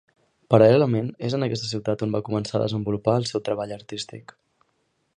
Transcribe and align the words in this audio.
Paral·lelament, 0.53 1.11
és 1.29 1.35
en 1.39 1.45
aquesta 1.47 1.69
ciutat 1.73 2.05
on 2.07 2.17
va 2.17 2.23
començar 2.31 2.57
a 2.61 2.65
desenvolupar 2.65 3.17
el 3.21 3.31
seu 3.33 3.47
treball 3.51 3.79
artístic. 3.81 4.39